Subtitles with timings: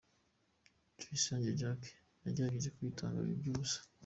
[0.97, 1.89] Tuyisenge Jacques
[2.25, 3.79] yagerageje kwitanga biba iby'ubusa.